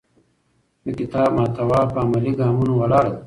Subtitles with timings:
[0.85, 3.17] د کتاب محتوا په عملي ګامونو ولاړه ده.